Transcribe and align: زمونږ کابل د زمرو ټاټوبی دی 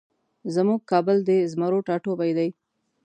زمونږ 0.55 0.81
کابل 0.91 1.17
د 1.27 1.29
زمرو 1.51 1.85
ټاټوبی 1.87 2.31
دی 2.37 2.49